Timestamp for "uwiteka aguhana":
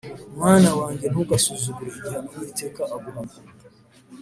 2.33-3.35